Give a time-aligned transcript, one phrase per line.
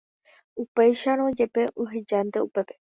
[0.63, 2.81] upéicharõjepe, ohejánte upépe.